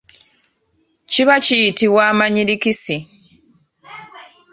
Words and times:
Kiba 1.11 1.35
kiyitibwa 1.45 2.01
amanyirikisi. 2.11 2.95